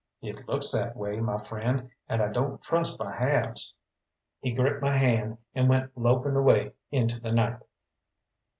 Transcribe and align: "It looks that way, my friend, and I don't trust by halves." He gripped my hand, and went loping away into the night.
"It 0.23 0.47
looks 0.47 0.71
that 0.71 0.95
way, 0.97 1.19
my 1.19 1.37
friend, 1.37 1.91
and 2.09 2.23
I 2.23 2.29
don't 2.31 2.59
trust 2.63 2.97
by 2.97 3.11
halves." 3.15 3.75
He 4.39 4.51
gripped 4.51 4.81
my 4.81 4.97
hand, 4.97 5.37
and 5.53 5.69
went 5.69 5.95
loping 5.95 6.35
away 6.35 6.73
into 6.89 7.19
the 7.19 7.31
night. 7.31 7.59